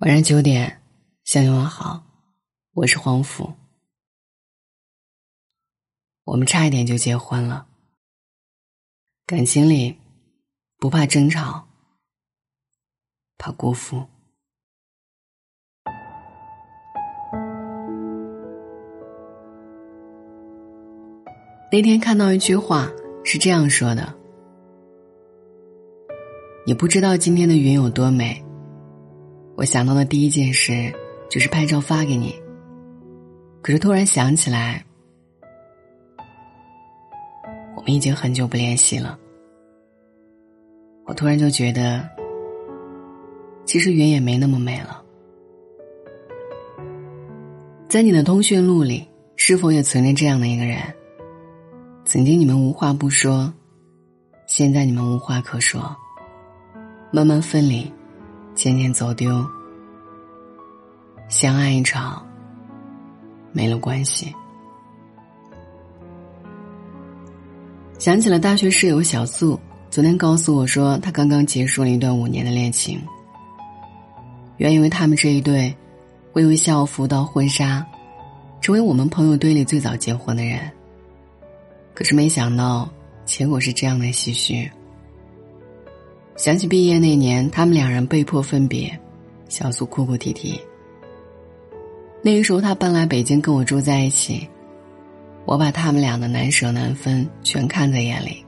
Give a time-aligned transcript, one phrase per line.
[0.00, 0.82] 晚上九点，
[1.24, 2.04] 向你问好，
[2.74, 3.54] 我是黄甫。
[6.24, 7.66] 我们差一点就结婚了，
[9.24, 9.96] 感情里
[10.76, 11.66] 不怕争吵，
[13.38, 14.06] 怕辜负。
[21.72, 22.86] 那天看到一句话
[23.24, 24.14] 是这样说的
[26.66, 28.42] ：“你不知道今天的云有多美。”
[29.56, 30.92] 我想到的第一件事
[31.30, 32.38] 就是拍照发给你。
[33.62, 34.84] 可是突然想起来，
[37.74, 39.18] 我们已经很久不联系了。
[41.06, 42.06] 我突然就觉得，
[43.64, 45.02] 其实云也没那么美了。
[47.88, 50.78] 在你的通讯录里，是否也存着这样的一个人？
[52.04, 53.52] 曾经你们无话不说，
[54.46, 55.96] 现在你们无话可说，
[57.10, 57.90] 慢慢分离。
[58.56, 59.46] 渐渐走丢，
[61.28, 62.26] 相爱一场，
[63.52, 64.34] 没了关系。
[67.98, 72.98] 想起了大学室友小素，昨天告诉我说，她刚刚结束了一段五年的恋情。
[74.56, 75.74] 原以为他们这一对
[76.32, 77.86] 会为校服到婚纱，
[78.62, 80.60] 成为我们朋友堆里最早结婚的人。
[81.92, 82.88] 可是没想到，
[83.26, 84.70] 结果是这样的唏嘘。
[86.36, 88.98] 想起毕业那年，他们两人被迫分别，
[89.48, 90.60] 小苏哭哭啼啼。
[92.22, 94.46] 那个时候，他搬来北京跟我住在一起，
[95.46, 98.44] 我把他们俩的难舍难分全看在眼里。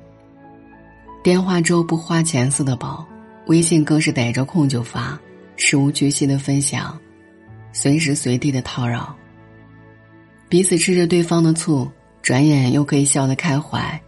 [1.22, 3.06] 电话粥不花钱似的饱，
[3.46, 5.18] 微信更是逮着空就发，
[5.56, 6.98] 事无巨细的分享，
[7.72, 9.16] 随时随地的叨扰。
[10.48, 13.98] 彼此吃着对方的醋，转眼又可以笑得开怀，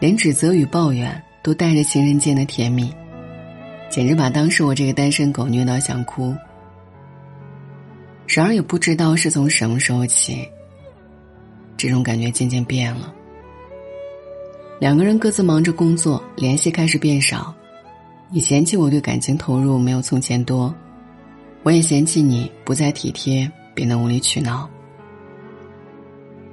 [0.00, 1.22] 连指责与抱怨。
[1.46, 2.92] 都带着情人间的甜蜜，
[3.88, 6.34] 简直把当时我这个单身狗虐到想哭。
[8.26, 10.44] 然而也不知道是从什么时候起，
[11.76, 13.14] 这种感觉渐渐变了。
[14.80, 17.54] 两个人各自忙着工作，联系开始变少。
[18.28, 20.74] 你嫌弃我对感情投入没有从前多，
[21.62, 24.68] 我也嫌弃你不再体贴，变得无理取闹。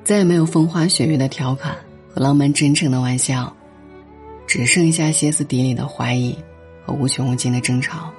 [0.04, 1.76] 再也没有风花雪月的调侃
[2.14, 3.52] 和浪漫真诚的玩笑。
[4.54, 6.38] 只剩下歇斯底里的怀疑
[6.86, 8.12] 和无穷无尽的争吵。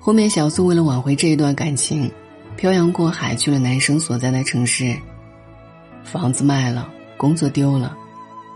[0.00, 2.10] 后面，小苏为了挽回这一段感情，
[2.56, 4.96] 漂洋过海去了男生所在的城市，
[6.02, 7.94] 房子卖了，工作丢了，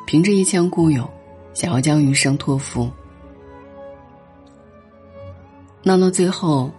[0.06, 1.06] 凭着一腔孤勇，
[1.52, 2.90] 想要将余生托付。
[5.82, 6.70] 闹到最后，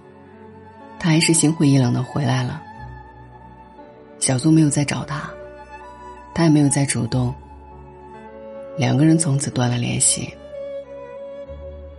[0.98, 2.60] 他还是心灰意冷的回来了。
[4.18, 5.30] 小苏没有再找他，
[6.34, 7.32] 他也没有再主动。
[8.78, 10.34] 两个人从此断了联系。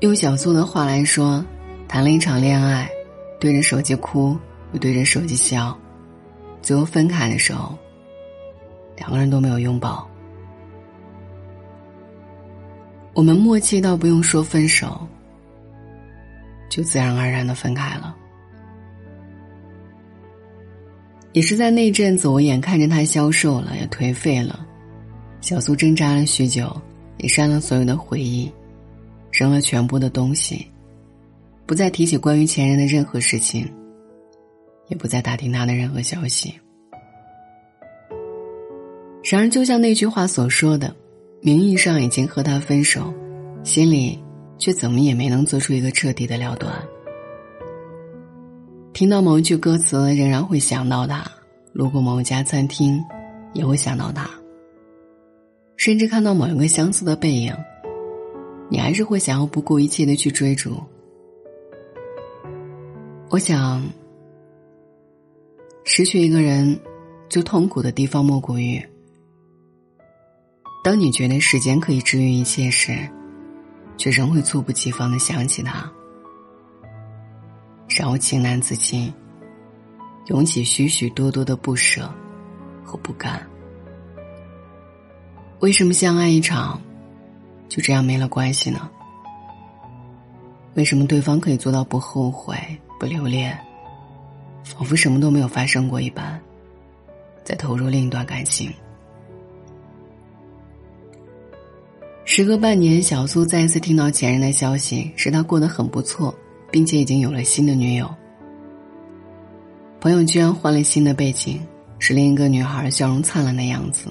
[0.01, 1.45] 用小苏的话来说，
[1.89, 2.91] 谈了一场恋爱，
[3.41, 4.37] 对着手机哭，
[4.73, 5.77] 又对着手机笑，
[6.61, 7.77] 最后分开的时候，
[8.97, 10.07] 两个人都没有拥抱。
[13.15, 15.07] 我们默契到不用说分手，
[16.69, 18.15] 就自然而然的分开了。
[21.33, 24.67] 也是在那阵子，我眼看着他消瘦了，也颓废了。
[25.45, 26.75] 小苏挣扎了许久，
[27.19, 28.51] 也删了所有的回忆，
[29.31, 30.67] 扔了全部的东西，
[31.67, 33.71] 不再提起关于前任的任何事情，
[34.89, 36.55] 也不再打听他的任何消息。
[39.23, 40.97] 然而，就像那句话所说的，
[41.43, 43.13] 名义上已经和他分手，
[43.63, 44.19] 心里
[44.57, 46.73] 却怎么也没能做出一个彻底的了断。
[48.95, 51.23] 听到某一句歌词，仍然会想到他；
[51.75, 52.99] 路过某一家餐厅，
[53.53, 54.31] 也会想到他。
[55.77, 57.55] 甚至看到某一个相似的背影，
[58.71, 60.83] 你还是会想要不顾一切的去追逐。
[63.31, 63.83] 我想，
[65.85, 66.79] 失去一个人，
[67.29, 68.81] 最痛苦的地方莫过于，
[70.85, 72.97] 当你觉得时间可以治愈一切时，
[73.97, 75.91] 却仍会猝不及防的想起他，
[77.89, 79.13] 让我情难自禁，
[80.27, 82.09] 涌起许许多多的不舍
[82.85, 83.45] 和不甘。
[85.65, 86.79] 为什么相爱一场，
[87.71, 88.87] 就这样没了关系呢？
[90.75, 92.55] 为什么对方可以做到不后悔、
[93.01, 93.59] 不留恋，
[94.63, 96.39] 仿佛什么都没有发生过一般，
[97.45, 98.71] 再投入另一段感情？
[102.27, 106.35] 时隔半年，小苏再一次听到前任的消息，是他过得很不错，
[106.71, 108.15] 并且已经有了新的女友。
[109.99, 111.59] 朋友居然换了新的背景，
[111.99, 114.11] 是另一个女孩笑容灿烂的样子。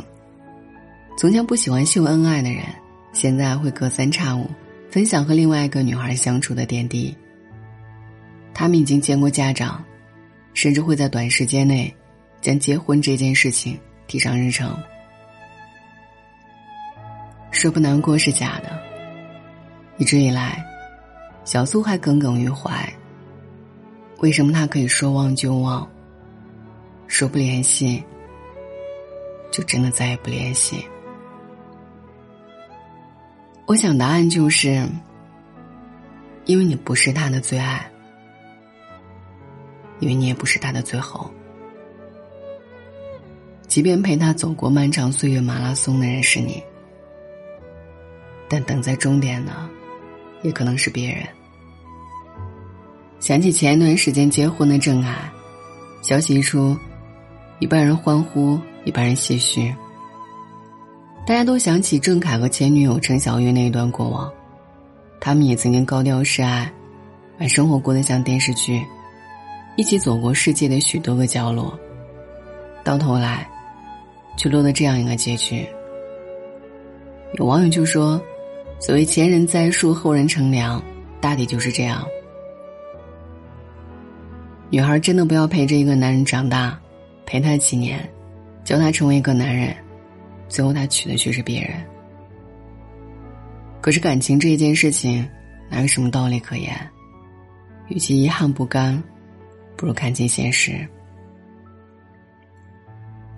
[1.16, 2.66] 从前不喜欢秀恩爱的人，
[3.14, 4.50] 现在会隔三差五
[4.90, 7.16] 分享和另外一个女孩相处的点滴。
[8.54, 9.84] 他们已经见过家长，
[10.54, 11.94] 甚至会在短时间内
[12.42, 14.76] 将结婚这件事情提上日程。
[17.52, 18.78] 说不难过是假的，
[19.98, 20.66] 一直以来，
[21.46, 22.92] 小苏还耿耿于怀。
[24.20, 25.88] 为什么他可以说忘就忘？
[27.08, 28.04] 说不联系，
[29.52, 30.84] 就真的再也不联系？
[33.66, 34.86] 我想答案就是，
[36.46, 37.90] 因为你不是他的最爱，
[40.00, 41.32] 因为你也不是他的最后。
[43.66, 46.62] 即便陪他走过漫长岁月马拉松的人是你，
[48.50, 49.52] 但等在终点的，
[50.42, 51.24] 也可能是别人。
[53.20, 55.32] 想起前一段时间结婚的郑恺，
[56.02, 56.78] 消息一出，
[57.60, 59.74] 一半人欢呼，一半人唏嘘。
[61.26, 64.30] 大家都想起郑恺和前女友陈小月那一段过往，
[65.22, 66.70] 他们也曾经高调示爱，
[67.38, 68.84] 把生活过得像电视剧，
[69.78, 71.80] 一起走过世界的许多个角落，
[72.84, 73.50] 到头来，
[74.36, 75.66] 却落得这样一个结局。
[77.36, 78.22] 有网友就说
[78.78, 80.84] ：“所谓前人栽树，后人乘凉，
[81.22, 82.06] 大抵就是这样。”
[84.70, 86.78] 女孩真的不要陪着一个男人长大，
[87.26, 87.98] 陪他几年，
[88.66, 89.74] 教他成为一个男人。
[90.54, 91.84] 最后，他娶的却是别人。
[93.82, 95.28] 可是感情这一件事情，
[95.68, 96.72] 哪有什么道理可言？
[97.88, 99.02] 与其遗憾不甘，
[99.76, 100.88] 不如看清现实。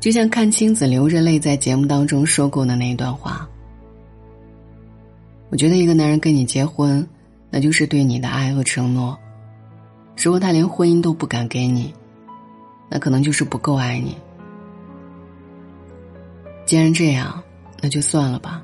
[0.01, 3.50] 就像阚清子流着泪在节目当中说过的那一段话
[5.50, 7.07] ：“我觉得一个男人跟你结婚，
[7.50, 9.18] 那就是对你的爱和承诺。
[10.21, 11.94] 如果他连婚姻都不敢给你，
[12.89, 14.18] 那可能就是不够爱你。”
[16.65, 17.44] 既然这样，
[17.81, 18.63] 那就算了吧。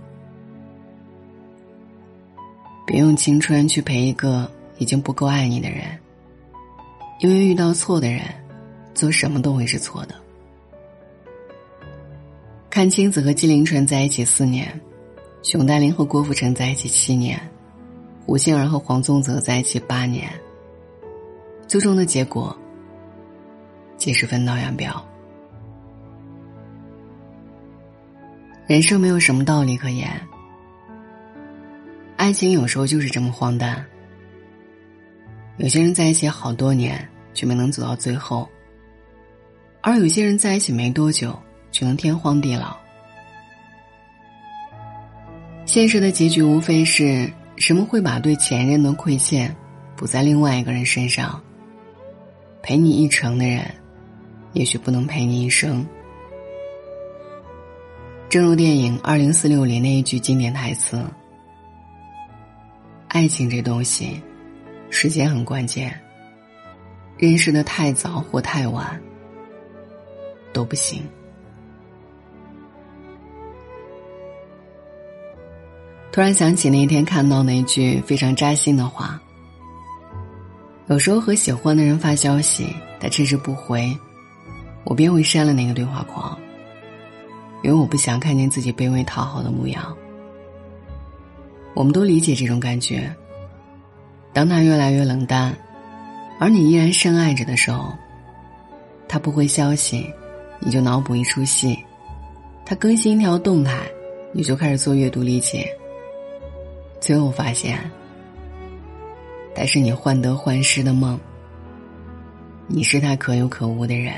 [2.86, 5.86] 别用青春去陪一个已经不够爱你的人，
[7.20, 8.24] 因为遇到错的人，
[8.94, 10.16] 做什么都会是错的。
[12.72, 14.68] 阚清子和纪凌尘在一起四年，
[15.44, 17.40] 熊黛林和郭富城在一起七年，
[18.26, 20.28] 胡杏儿和黄宗泽在一起八年。
[21.68, 22.58] 最终的结果，
[23.98, 25.06] 皆是分道扬镳。
[28.72, 30.10] 人生没有什么道理可言，
[32.16, 33.86] 爱情有时候就是这么荒诞。
[35.58, 38.48] 有些人在一起好多年却没能走到最后，
[39.82, 41.38] 而有些人在一起没多久
[41.74, 42.78] 却能天荒地老。
[45.66, 49.54] 现实的结局无非是什么会把对前任的亏欠
[49.98, 51.38] 补在另外一个人身上。
[52.64, 53.70] 陪你一程的人，
[54.54, 55.86] 也许不能陪你一生。
[58.32, 61.04] 正如电影《二零四六》里那一句经典台词
[63.10, 64.22] ：“爱情这东西，
[64.90, 65.94] 时间很关键。
[67.18, 68.98] 认识的太早或太晚，
[70.54, 71.04] 都不行。”
[76.14, 79.22] 突然想起那天看到那一句非常扎心的话
[80.88, 83.94] ：“有时候和喜欢的人发消息，他迟迟不回，
[84.86, 86.34] 我便会删了那个对话框。”
[87.64, 89.96] 因为我不想看见自己卑微讨好的模样。
[91.74, 93.14] 我们都理解这种感觉。
[94.34, 95.56] 当他越来越冷淡，
[96.40, 97.94] 而你依然深爱着的时候，
[99.08, 100.10] 他不回消息，
[100.60, 101.76] 你就脑补一出戏；
[102.66, 103.80] 他更新一条动态，
[104.32, 105.70] 你就开始做阅读理解。
[107.00, 107.80] 最后发现，
[109.54, 111.20] 他是你患得患失的梦，
[112.68, 114.14] 你是他可有可无的人。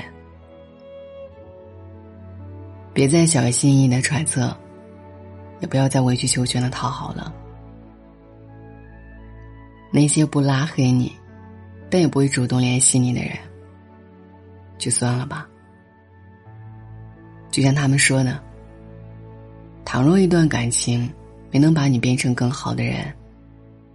[2.94, 4.56] 别再小心翼翼的揣测，
[5.58, 7.34] 也不要再委曲求全的讨好了。
[9.92, 11.12] 那些不拉黑你，
[11.90, 13.32] 但也不会主动联系你的人，
[14.78, 15.48] 就算了吧。
[17.50, 18.40] 就像他们说的，
[19.84, 21.12] 倘若一段感情
[21.50, 23.12] 没能把你变成更好的人，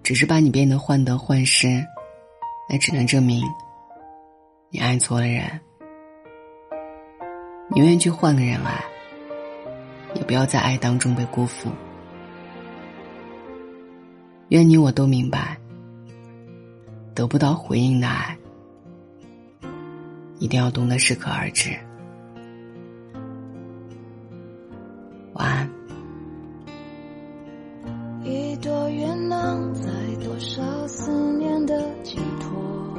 [0.03, 1.81] 只是把你变得患得患失，
[2.69, 3.43] 那只能证明
[4.69, 5.59] 你爱错了人。
[7.71, 8.83] 宁愿去换个人爱，
[10.15, 11.69] 也不要在爱当中被辜负。
[14.49, 15.55] 愿你我都明白，
[17.13, 18.35] 得不到回应的爱，
[20.39, 21.69] 一定要懂得适可而止。
[25.33, 25.69] 晚安。
[28.23, 29.89] 一朵愿囊在
[30.23, 32.97] 多少思念的寄托，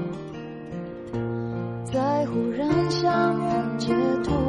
[1.84, 3.92] 在忽然相遇解
[4.24, 4.39] 脱。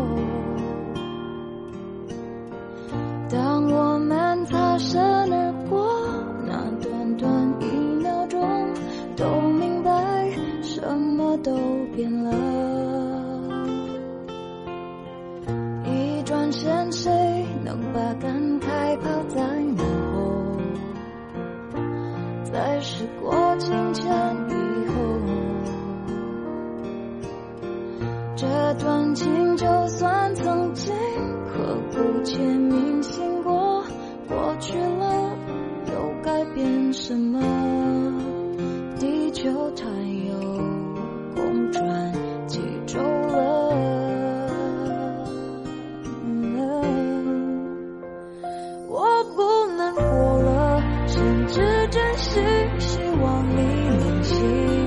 [23.94, 24.06] 前
[24.50, 24.54] 以
[24.88, 24.96] 后，
[28.36, 30.94] 这段情就算曾经
[31.48, 33.84] 刻骨且铭心过，
[34.28, 35.38] 过去了
[35.88, 37.40] 又改变什么？
[39.00, 40.11] 地球太。
[54.42, 54.81] You.